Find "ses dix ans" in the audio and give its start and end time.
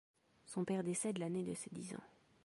1.53-2.01